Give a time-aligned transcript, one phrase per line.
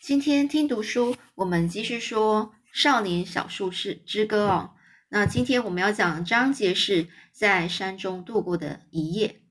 [0.00, 4.70] 今天听读书，我们继续说《少年小术士之歌》哦。
[5.10, 9.42] 那今天我们要讲章节是在山中度过的一夜。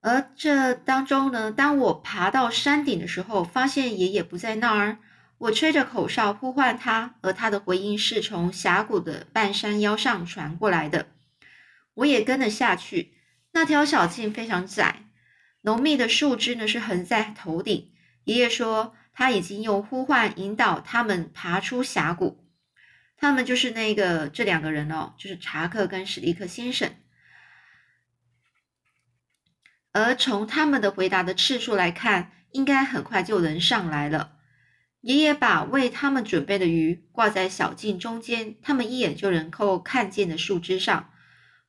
[0.00, 4.98] 而这当中呢，当我爬到山顶的时候，发现爷爷不在那儿。
[5.38, 11.06] 我吹着口哨呼唤他，而他的回音是从峡谷的半山腰上传过来的。
[11.94, 13.14] 我也跟了下去。
[13.52, 15.04] 那条小径非常窄，
[15.60, 17.92] 浓密的树枝呢是横在头顶。
[18.24, 22.44] 爷爷说他已经用呼唤引导他们爬出峡谷。
[23.16, 26.90] 他们就是那个这两个人哦，就是查克跟史蒂克先生。
[29.92, 34.32] 而从他们的回答的次数来看，应该很快就能上来了。
[35.00, 41.10] 爷爷把为他们准备的鱼挂在小径中间，他们一眼就能够看见的树枝上。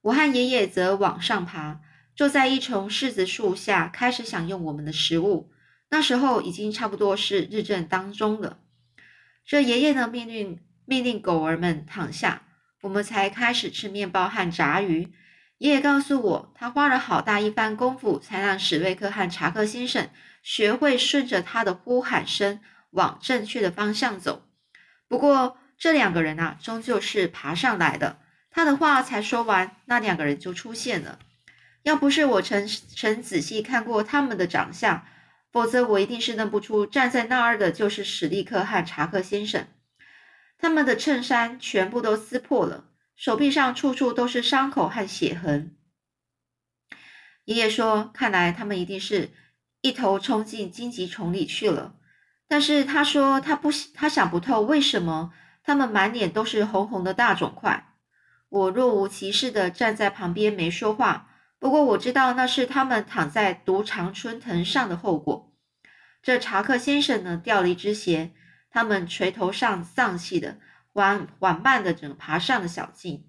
[0.01, 1.81] 我和爷爷则往上爬，
[2.15, 5.51] 坐在一丛柿子树下，开始享用我们的食物。
[5.95, 8.59] 那时候已经差不多是日正当中了。
[9.45, 12.41] 这爷爷呢，命令命令狗儿们躺下，
[12.81, 15.13] 我们才开始吃面包和炸鱼。
[15.57, 20.09] 爷爷告诉我，他花了好大一番功夫，才让史瑞克和查克先生
[20.43, 24.45] 学会顺着他的呼喊声往正确的方向走。
[25.07, 28.19] 不过，这两个人啊，终究是爬上来的。
[28.51, 31.19] 他的话才说完，那两个人就出现了。
[31.83, 35.05] 要不是我曾曾仔细看过他们的长相，
[35.55, 39.65] 否则我一定是认不出站在那儿的就是史蒂克和查克先生。
[40.57, 45.77] 他们的衬衫全部都撕破了，手臂上处处都是伤口和血痕。
[47.45, 49.29] 爷爷说：“看来他们一定是
[49.79, 51.95] 一头冲进荆棘丛里去了。”
[52.49, 55.31] 但是他说他不他想不透为什么
[55.63, 57.93] 他们满脸都是红红的大肿块。
[58.49, 65.53] 我若无其事地站在旁边没说话，不过我知道那是他们躺在毒长春藤上的后果。
[66.21, 68.31] 这查克先生呢，掉了一只鞋，
[68.69, 70.59] 他们垂头丧丧气的，
[70.91, 73.27] 缓缓慢的整爬上了小径。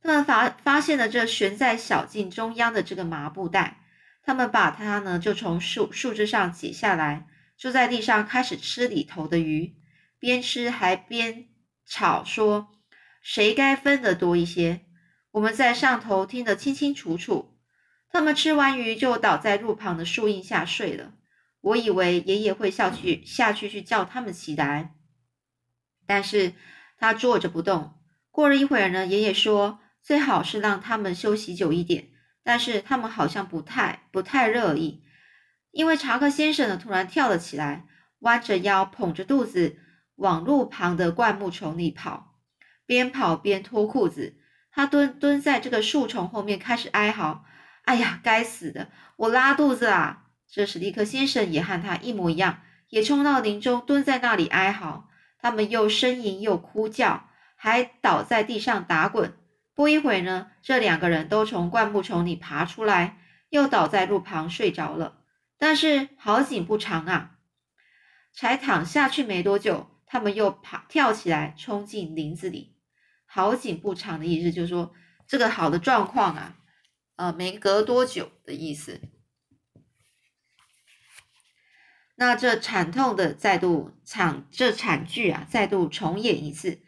[0.00, 3.80] 他们发发现了这悬在小径中央的这个麻布袋，
[4.22, 7.26] 他们把它呢就从树树枝上解下来，
[7.56, 9.76] 坐在地上开始吃里头的鱼，
[10.18, 11.46] 边吃还边
[11.86, 12.68] 吵说。
[13.20, 14.86] 谁该分得多一些？
[15.32, 17.54] 我们在上头听得清清楚楚。
[18.10, 21.12] 他们吃完鱼就倒在路旁的树荫下睡了。
[21.60, 24.94] 我以为爷爷会下去下去去叫他们起来，
[26.06, 26.54] 但是
[26.96, 27.94] 他坐着不动。
[28.30, 32.08] 过了一会儿呢，爷爷说最好是让他们休息久一点，
[32.42, 35.02] 但是他们好像不太不太乐意，
[35.72, 37.86] 因为查克先生呢突然跳了起来，
[38.20, 39.76] 弯着腰捧着肚子
[40.14, 42.38] 往路旁的灌木丛里跑。
[42.86, 44.37] 边跑边脱裤子，
[44.78, 47.44] 他蹲蹲在这个树丛后面，开始哀嚎
[47.82, 55.08] ：“哎呀，该死的，我拉肚子啊！”这史蒂克先生也和他一模一样，也冲到林中，蹲在那里哀嚎。
[55.40, 59.36] 他们又呻吟又哭叫，还倒在地上打滚。
[59.74, 63.18] 不一会呢，这两个人都从灌木丛里爬出来，
[63.48, 65.22] 又倒在路旁睡着了。
[65.58, 67.32] 但是好景不长啊，
[68.32, 72.77] 才躺下去没多久，他们又爬跳起来，冲进林子里。
[73.30, 74.94] 好景不长的意思就是说，
[75.26, 76.56] 这个好的状况啊，
[77.16, 79.02] 呃，没隔多久的意思。
[82.16, 86.80] 那这惨痛的再度惨，这惨剧啊，再度重演一次。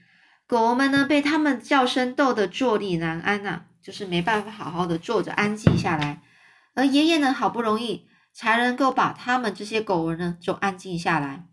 [0.47, 6.23] 狗们呢，被他们叫声逗得坐立难安呐，就是没办法好好的坐着安静下来。
[6.73, 11.47] 而爷爷呢，好不容易才能够把他们这些狗儿呢，就安静下来。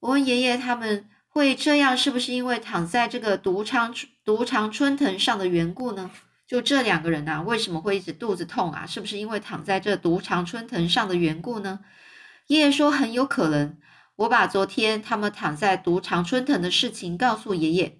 [0.00, 1.08] 我问爷爷他们。
[1.36, 6.10] 会这样，是不是因为躺在这个独长独长春藤上的缘故呢？
[6.46, 8.86] 就这两个人啊，为什么会一直肚子痛啊？
[8.86, 11.80] 是不是因为躺在这独长春藤上的缘故呢？
[12.46, 13.76] 爷爷说很有可能。
[14.16, 17.98] 我把昨天他们躺在独长春藤的事情告诉爷爷，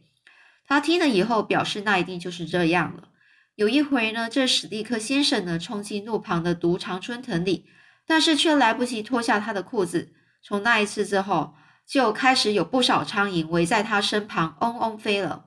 [0.67, 3.11] 他听了以后表示那一定就是这样了。
[3.55, 7.67] 有一回呢，这史蒂克先生呢冲进路旁的独长春藤里，
[8.07, 10.15] 但是却来不及脱下他的裤子。
[10.43, 11.53] 从那一次之后。
[11.87, 15.47] 就开始有不少苍蝇围在他身旁，嗡嗡飞了。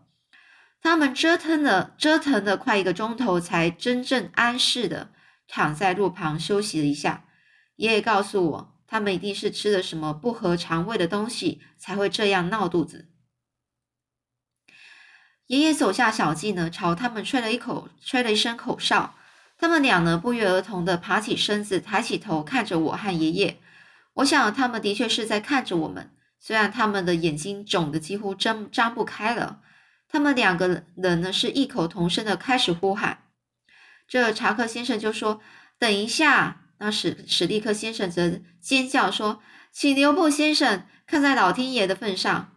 [0.81, 5.11] 他们折腾了折腾了快一个钟头，才真正安适的
[5.47, 7.25] 躺在路旁休息了一下。
[7.75, 13.09] 爷爷告诉我，他们一定是吃了什么不合肠胃的东西，才会这样闹肚子。
[15.47, 19.15] 爷爷走下小径呢，朝他们吹了一口，吹了一声口哨。
[19.57, 23.59] 他们俩呢，不约而同的爬起身子，抬起头看着我和爷爷。
[24.13, 26.11] 我想，他们的确是在看着我们。
[26.39, 29.61] 虽然他们的眼睛肿得几乎睁张不开了，
[30.07, 33.25] 他们两个人呢是异口同声的开始呼喊。
[34.07, 35.41] 这查克先生就说
[35.77, 39.41] ：“等一下！”那史史蒂克先生则尖叫说
[39.71, 42.53] ：“请留步先生看在老天爷的份上，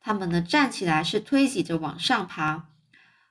[0.00, 2.68] 他们呢站起来是推挤着往上爬。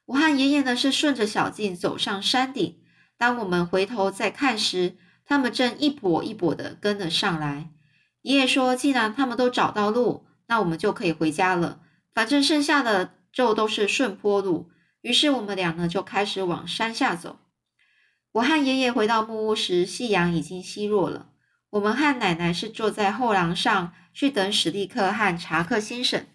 [0.05, 2.79] 我和爷爷呢是顺着小径走上山顶。
[3.17, 7.71] 当我们回头再看时，他们正一跛一跛的跟了上来。
[8.25, 11.79] 爷爷说：“既然他们都找到路，那我们就可以回家了。
[12.11, 17.37] 反正剩下的就都是顺坡路。”于是我们俩呢就开始往山下走。
[18.31, 21.29] 我和爷爷回到木屋时，夕阳已经西落了。
[21.69, 26.25] 我们和奶奶是坐在后廊上去等史蒂克和查克先生，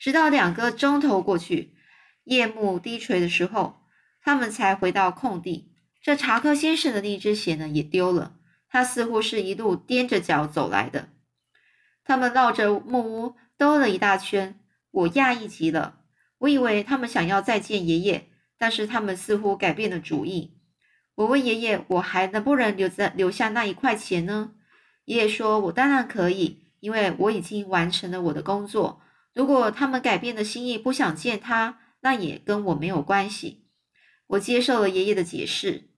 [0.00, 1.76] 直到两个钟头过去，
[2.24, 3.82] 夜幕低垂的时候，
[4.20, 5.70] 他们才回到空地。
[6.02, 8.34] 这查克先生的那只鞋呢也丢了，
[8.68, 11.10] 他似乎是一路踮着脚走来的。
[12.04, 14.60] 他们绕着木屋兜了一大圈，
[14.90, 16.00] 我讶异极了。
[16.38, 20.58] 我以为他们想要再见爷爷，但是他们似乎改变了主意。
[21.16, 24.52] 我问爷爷：“我还能不能留在留下那一块钱呢？”
[25.04, 29.02] 爷爷说：“我当然可以，因为我已经完成了我的工作。
[29.34, 33.66] 如果他们改变了心意，不想见他，那也跟我没有关系。”
[34.28, 35.90] 我接受了爷爷的解释。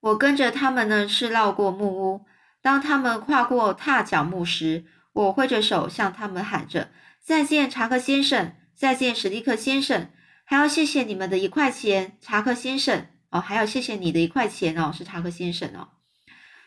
[0.00, 2.24] 我跟着他们呢，是绕过木屋。
[2.62, 8.54] 当他们跨过踏脚木时，我挥着手向他们喊着：“再见，查克先生！
[8.74, 10.10] 再见，史蒂克先生！
[10.44, 13.08] 还要谢谢你们的一块钱，查克先生。
[13.30, 15.88] 哦，还要谢谢你的一块钱哦，是查克先生哦。”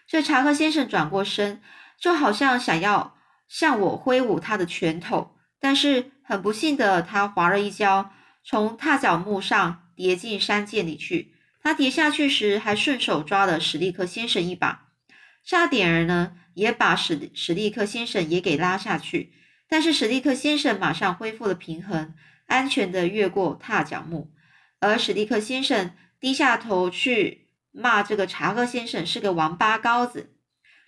[0.07, 1.61] 这查克先生转过身，
[1.97, 3.15] 就好像想要
[3.47, 8.11] 向我挥舞他的拳头，但是很不幸的，他滑了一跤，
[8.43, 11.33] 从踏脚木上跌进山涧里去。
[11.61, 14.84] 他跌下去时，还顺手抓了史蒂克先生一把，
[15.45, 19.31] 差点儿呢，也把史史蒂克先生也给拉下去。
[19.69, 22.13] 但是史蒂克先生马上恢复了平衡，
[22.47, 24.31] 安全的越过踏脚木，
[24.79, 27.43] 而史蒂克先生低下头去。
[27.77, 30.33] 骂这个查克先生是个王八羔子。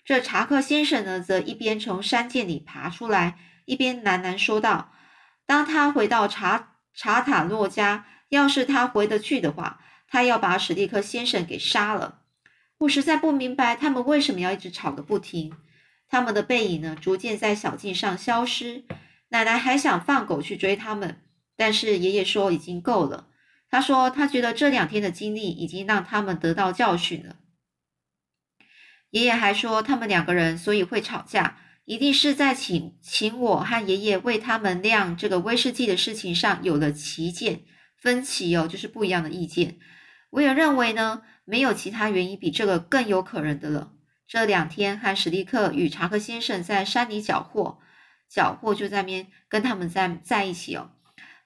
[0.06, 4.94] 这查克先生呢，则一边从山涧里爬出来，一边喃喃说道
[5.44, 12.17] ：“当他回到查查塔洛家，要是他回得去的话，他要把史蒂克先生给杀了。”
[12.78, 15.52] 我实在不明白他们为什么要一直吵个不停。
[16.08, 18.84] 他们的背影呢，逐渐在小径上消失。
[19.30, 21.20] 奶奶还想放狗去追他们，
[21.56, 23.28] 但是爷爷说已经够了。
[23.68, 27.36] 他说：“他觉得这两天的经历已经让他们得到教训了。”
[29.10, 37.64] 爷爷还说，他们两个人所以会吵架，一定是在请请我和爷爷为他们酿这个威士忌的事情上有了歧见、
[38.00, 39.78] 分歧哦，就是不一样的意见。
[40.30, 43.92] 我也认为呢，没有其他原因比这个更有可能的了。
[44.26, 47.78] 这两天和史蒂克与查克先生在山里缴获，
[48.28, 50.90] 缴获就在面跟他们在在一起哦。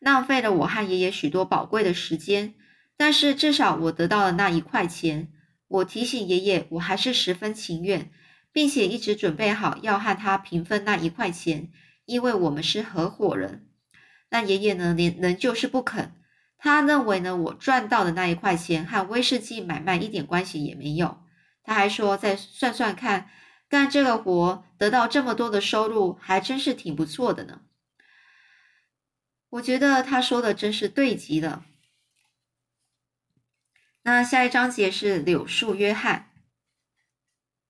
[0.00, 2.54] 浪费了我和爷爷许多宝贵的时间，
[2.96, 5.28] 但是至少我得到了那一块钱。
[5.68, 8.10] 我提醒爷爷，我还是十分情愿，
[8.52, 11.70] 并且一直准备好要和他平分那一块钱，
[12.04, 13.68] 因为我们是合伙人。
[14.28, 16.12] 但爷爷呢，连仍旧是不肯。
[16.64, 21.20] 他认为呢，我赚到的那一块钱和威士忌买卖一点关系也没有。
[21.64, 23.28] 他还说，再算算看，
[23.68, 27.62] 干这个活得到这么多的收入，还真是挺不错的呢。
[29.50, 31.64] 我觉得他说的真是对极了。
[34.02, 36.30] 那下一章节是柳树约翰。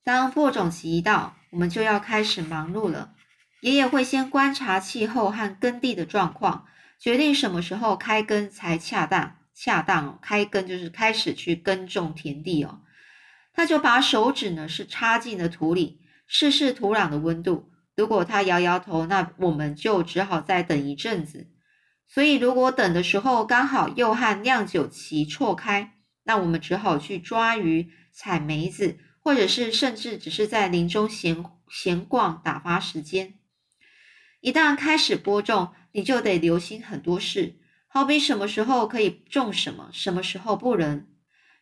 [0.04, 3.14] 当播种期一到，我们就要开始忙碌了。
[3.62, 6.66] 爷爷会先观察气候和耕地的状况，
[7.02, 9.38] 决定什么时候开耕才恰当。
[9.52, 12.80] 恰当哦，开耕就是开始去耕种田地哦。
[13.52, 17.72] 他就把手指呢是插进了土里，试试土壤的温度。
[17.96, 21.48] 如果他摇摇头，那我们就只好再等一阵子。
[22.06, 33.34] 所以，如果等的时候刚好又和酿酒期错开，那我们只好去抓鱼、采梅子，或者是甚至只是在林中闲闲逛打发时间。
[34.40, 37.56] 一旦开始播种，你就得留心很多事，
[37.88, 41.06] 好比什么时候可以种什么，什么时候不能。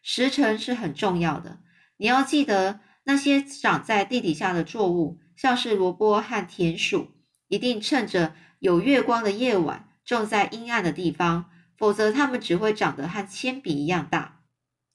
[0.03, 1.61] 时辰是很重要的，
[1.99, 7.11] 你要记得那些长在地底下的作物，像是萝卜和田鼠，
[7.49, 9.89] 一定趁着有月光的夜晚。
[10.03, 14.41] 种在阴暗的地方，否则它们只会长得和铅笔一样大。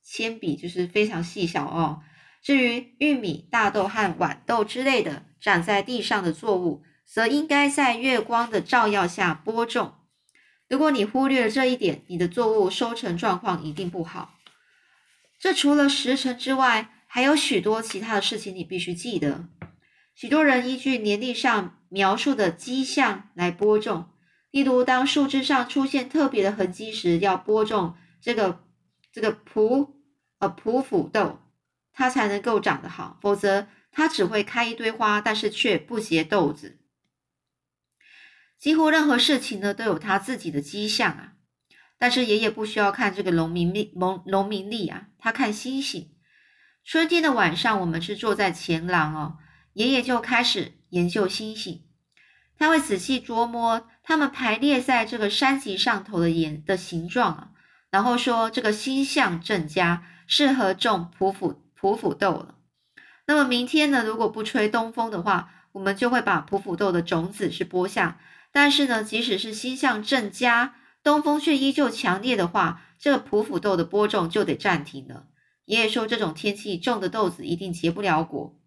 [0.03, 2.01] 铅笔就是非常细小哦。
[2.41, 9.93] 至于玉米、大豆和豌豆之类的长在地上的作物，则应该在月光的照耀下播种。
[10.67, 14.35] 如果你忽略了这一点，你的作物收成状况一定不好。
[15.39, 19.47] 这除了时辰之外，还有许多其他的事情你必须记得。
[20.15, 24.09] 许多人依据年历上描述的迹象来播种。
[24.51, 28.63] 例如，当树枝上出现特别的痕迹时，要播种这个
[29.11, 30.01] 这个蒲
[30.39, 31.39] 呃蒲腐豆，
[31.91, 36.79] 它才能够长得好，否则它只会开一堆花，但是却不结豆子。
[38.59, 41.33] 几乎任何事情呢，都有他自己的迹象啊。
[41.97, 46.11] 但是爷爷不需要看这个农民历，农农民历啊，他看星星。
[46.83, 49.37] 春天的晚上，我们是坐在前廊哦，
[49.73, 51.83] 爷爷就开始研究星星。
[52.57, 57.49] 他会仔细琢磨他们排列在这个山脊上头的颜的形状啊，
[57.89, 62.55] 然后说这个星象正佳，适合种匍匐匍匐豆了。
[63.25, 68.19] 那么明天呢，如果不吹东风的话，我们就会把匍匐豆的种子是播下。
[68.55, 75.27] 但是呢，即使是星象正佳，东风却依旧强烈的话，这个匍匐豆的播种就得暂停了。
[75.65, 78.57] 爷爷说，这种天气种的豆子一定结不了果。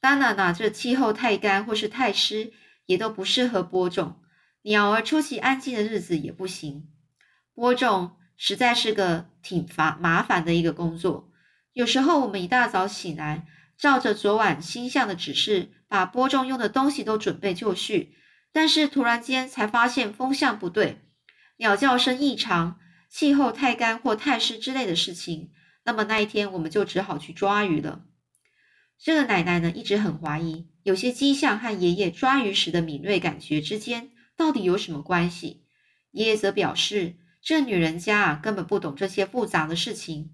[0.00, 2.52] 当然啦，这气候太干或是太湿。
[2.86, 4.22] 也都不适合播种，
[4.62, 6.88] 鸟儿出席安静的日子也不行。
[7.52, 11.30] 播种实在是个挺烦麻烦的一个工作。
[11.74, 13.46] 有时候我们一大早醒来，
[13.76, 18.14] 照着昨晚星象的指示，把播种用的东西都准备就绪，
[18.52, 20.98] 但是突然间才发现风向不对，
[21.58, 22.78] 鸟叫声异常，
[23.10, 25.50] 气候太干或太湿之类的事情，
[25.84, 28.04] 那么那一天我们就只好去抓鱼了。
[28.98, 35.64] 这个奶奶呢，一直很怀疑，有些迹象和爷爷抓鱼时的敏锐感觉之间到底有什么关系。
[36.10, 40.32] 爷爷则表示，这女人家啊，根本不懂这些复杂的事情。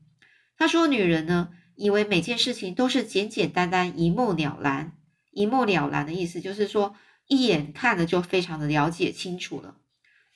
[0.57, 4.97] 他说，女人呢，以为每件事情都是简简单单、一目了然。
[5.31, 6.95] 一目了然的意思就是说，
[7.27, 9.77] 一眼看了就非常的了解清楚了。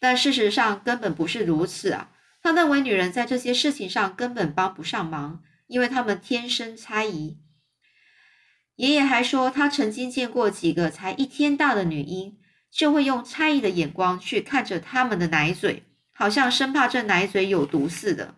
[0.00, 2.10] 但事实上根本不是如此啊。
[2.40, 7.38] 他认为女人在这些事情上根本帮不上忙，因为他们天生猜疑。
[8.76, 12.38] 爷爷还说，他曾经见过几个才一天大的女婴，
[12.70, 18.36] 就会用猜疑的眼光去看着他们的奶嘴，好像生怕这奶嘴有毒似的。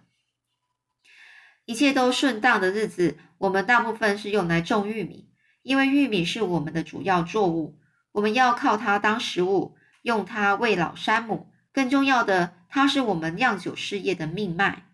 [1.67, 5.29] 一切都顺当的日子，我们大部分是用来种玉米，
[5.63, 7.79] 因为玉米是我们的主要作物，
[8.13, 11.51] 我们要靠它当食物，用它喂老山姆。
[11.73, 14.87] 更重要的，它是我们酿酒事业的命脉。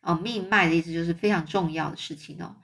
[0.00, 2.56] 哦，命脉的意思就是非常重要的事情哦。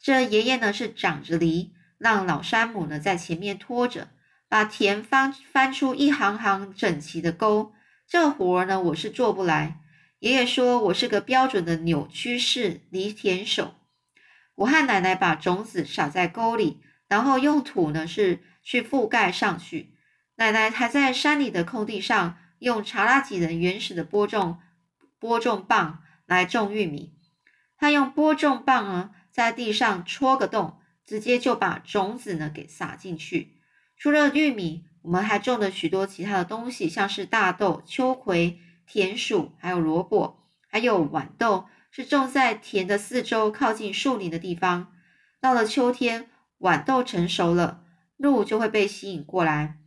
[0.00, 4.08] 这爷爷呢是长着犁，让老山姆呢在前面拖着，
[4.48, 7.72] 把田翻翻出一行行整齐的沟。
[8.08, 9.80] 这活儿呢我是做不来。
[10.18, 13.74] 爷爷说我是个标准的扭曲式犁田手。
[14.54, 19.94] 我和奶奶把种子撒在沟里，然后用土呢是去覆盖上去。
[20.36, 24.58] 奶奶还在山里的空地上用查拉吉人原始的播种
[25.18, 27.14] 播种棒来种玉米。
[27.76, 29.10] 她用播种棒呢。
[29.32, 33.56] 在地上戳个洞，直接就把种子呢给撒进去。
[33.96, 44.92] 除了玉米，我们还种了许多其他的东西，像是大豆、秋葵、田鼠，还有萝卜，还有豌豆，是种在田的四周靠近树林的地方。
[45.40, 46.28] 到了秋天，
[46.58, 47.82] 豌豆成熟了，
[48.16, 49.78] 鹿就会被吸引过来，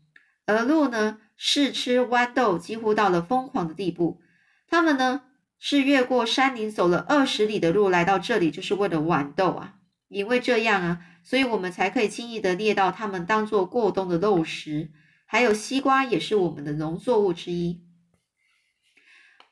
[0.46, 4.22] 而鹿呢，试吃豌豆几乎到了疯狂的地步。
[4.68, 5.22] 它们呢？
[5.58, 9.76] 是越过山林走了二十里的路来到这里，就是为了豌豆啊！
[10.10, 14.92] 因为这样啊，所以我们才可以轻易的猎到它们当做过冬的肉食。
[15.26, 17.82] 还有西瓜也是我们的农作物之一。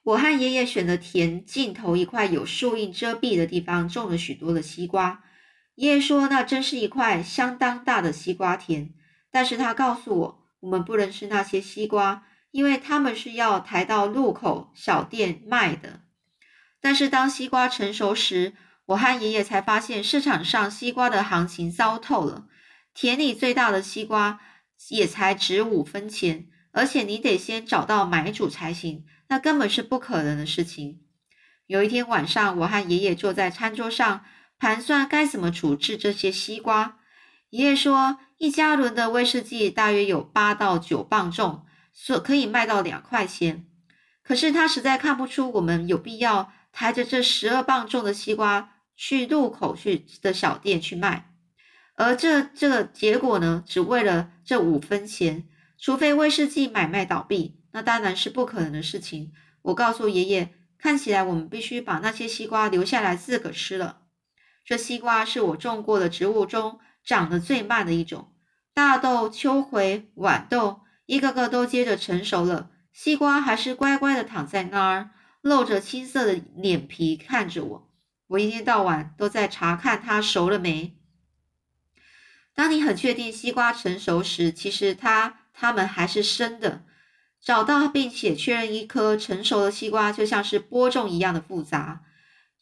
[0.04, 5.24] 我和爷爷选的田尽头一块有树荫遮蔽的地方，种了许多的西瓜。
[5.76, 8.94] 爷爷说那真是一块相当大的西瓜田，
[9.32, 12.24] 但是他告诉我，我们不能吃那些西瓜。
[12.52, 16.02] 因为他们是要抬到路口小店卖的，
[16.80, 18.54] 但是当西瓜成熟时，
[18.86, 22.46] 我和爷爷才发现市场上西瓜的行情糟透了。
[22.94, 24.40] 田里最大的西瓜
[24.90, 31.02] 也才值五分钱，而且你得先找到买主才行，那根本是不可能的事情。
[31.66, 34.24] 有一天晚上，我和爷爷坐在餐桌上
[34.64, 36.98] 盘算该怎么处置这些西瓜。
[37.50, 41.66] 爷爷说，一加仑的威士忌大约有八到九磅重。
[41.96, 43.68] 所可以卖到两块钱，
[44.24, 51.30] 可是他实在看不出我们有必要抬着这十二磅重的西瓜去路口去的小店去卖，
[51.94, 59.32] 而这这个结果呢，只为了这五分钱，除非威士忌买卖倒闭，那当然是不可能的事情。
[59.62, 64.00] 我告诉爷爷，看起来我们必须把那些西瓜留下来自个吃了。
[64.66, 68.34] 这西瓜是我种过的植物中长得最慢的一种，
[68.74, 70.82] 大豆、秋葵、豌豆。
[71.06, 75.10] 一个个都接着成熟了，西瓜还是乖乖的躺在那儿，
[75.42, 77.90] 露着青色的脸皮看着我。
[78.28, 80.96] 我一天到晚都在查看它熟了没。
[82.56, 86.84] 当你很确定西瓜成熟时，其实它它们还是生的。
[87.42, 92.04] 找到并且确认一颗成熟的西瓜，就像是播种一样的复杂。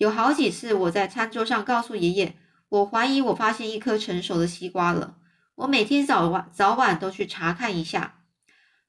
[0.01, 2.33] 有好几次我在餐桌上告诉爷爷，
[2.69, 5.15] 我怀疑我发现一颗成熟的西瓜了。
[5.53, 8.15] 我每天早晚早晚都去查看一下。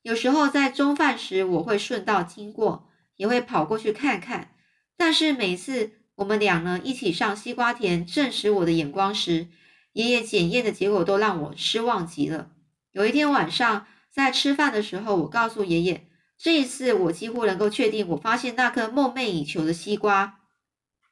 [0.01, 4.55] 有时候在中饭时，我会顺道经过，也会跑过去看看。
[4.97, 9.49] 但是每次我们俩呢一起上西瓜田证实我的眼光时，
[9.93, 12.49] 爷爷检验的结果都让我失望极了。
[12.93, 16.07] 有一天晚上在吃饭的时候，我告诉爷爷，
[16.39, 20.39] 这一次我几乎能够确定，我发现那颗梦寐以求的西瓜，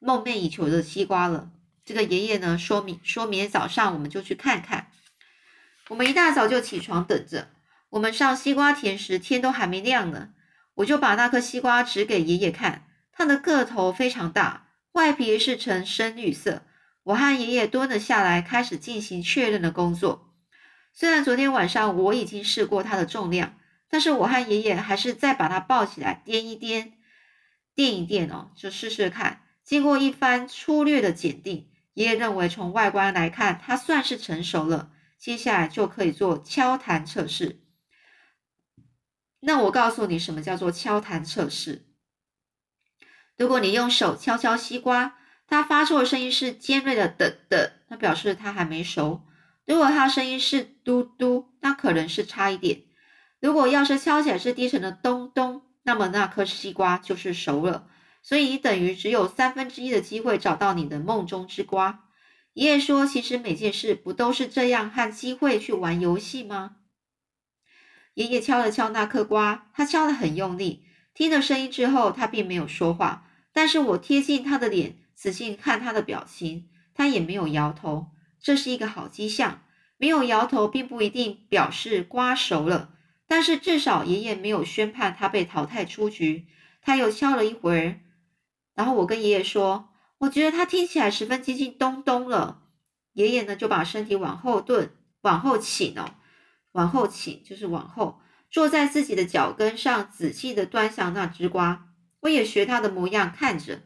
[0.01, 1.51] 梦寐以求的西瓜了。
[1.85, 4.91] 这个爷爷呢，说明说明天早上我们就去看看。
[5.89, 7.49] 我们一大早就起床等着。
[7.91, 10.31] 我们上西瓜田时，天都还没亮呢，
[10.75, 12.87] 我就把那颗西瓜指给爷爷看。
[13.13, 16.63] 它的个头非常大，外皮是呈深绿色。
[17.03, 20.33] 我和爷爷蹲了下来，开始进行确认的工作。
[20.93, 26.93] 虽然昨天晚上我已经试过它的重量，但是我和爷爷还是再把它抱起来掂一掂，
[27.75, 29.43] 掂一掂哦，就试试看。
[29.71, 31.71] 经过一番粗略的检定。
[31.95, 34.91] 爷爷认为，从外观来看，它算是成熟了。
[35.17, 37.61] 接下来就可以做敲弹测试。
[39.39, 41.87] 那我告诉你，什么叫做敲弹测试？
[43.37, 49.25] 如果你用手敲敲西瓜，它发出的声音是尖锐的“的的”，那表示它还没熟；
[49.65, 52.83] 如果它声音是“嘟嘟”，那可能是差一点。
[53.39, 57.87] 如果要是敲起来是低沉的“咚咚”，那么那颗西瓜就是熟了。
[58.23, 62.05] 所以你等于只有三分之一的机会找到你的梦中之瓜。
[62.53, 66.77] 爷爷说：“其实每件事不都是这样和机会去玩游戏吗？”
[68.15, 70.85] 爷爷敲了敲那颗瓜，他敲得很用力。
[71.15, 73.27] 听了声音之后，他并没有说话。
[73.53, 78.09] 但是我贴近他的脸，仔细看他的表情，他也没有摇头。
[78.41, 79.63] 这是一个好迹象。
[79.97, 82.95] 没有摇头并不一定表示瓜熟了，
[83.27, 86.47] 但是至少爷爷没有宣判他被淘汰出局。
[86.83, 88.01] 他又敲了一会儿。
[88.81, 92.63] 然后我跟爷爷说：“我觉得他听起来十分接近咚咚了。”
[93.13, 96.15] 爷爷呢就把身体往后顿，往后倾哦，
[96.73, 101.89] 往后倾就是往后坐在自己的脚跟上，仔细的端详那只瓜。
[102.21, 103.83] 我也学他的模样看着。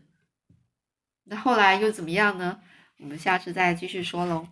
[1.25, 2.61] 那后来又怎么样呢？
[3.01, 4.47] 我们下次再继续说喽。